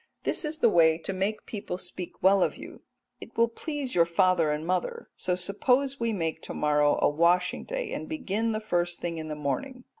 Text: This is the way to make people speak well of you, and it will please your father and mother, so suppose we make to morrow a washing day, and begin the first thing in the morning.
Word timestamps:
This 0.23 0.43
is 0.43 0.57
the 0.57 0.67
way 0.69 0.97
to 0.97 1.13
make 1.13 1.45
people 1.45 1.77
speak 1.77 2.23
well 2.23 2.41
of 2.41 2.57
you, 2.57 2.71
and 3.21 3.29
it 3.29 3.37
will 3.37 3.47
please 3.47 3.93
your 3.93 4.07
father 4.07 4.49
and 4.49 4.65
mother, 4.65 5.11
so 5.15 5.35
suppose 5.35 5.99
we 5.99 6.11
make 6.11 6.41
to 6.41 6.55
morrow 6.55 6.97
a 6.99 7.07
washing 7.07 7.65
day, 7.65 7.91
and 7.93 8.09
begin 8.09 8.51
the 8.51 8.59
first 8.59 8.99
thing 8.99 9.19
in 9.19 9.27
the 9.27 9.35
morning. 9.35 9.83